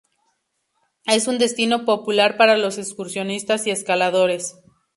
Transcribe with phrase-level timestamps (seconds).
[1.05, 4.57] Es un destino popular para los excursionistas y escaladores.